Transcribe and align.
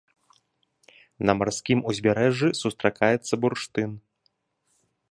На 1.29 1.35
марскім 1.41 1.79
узбярэжжы 1.91 2.49
сустракаецца 2.61 3.33
бурштын. 3.45 3.89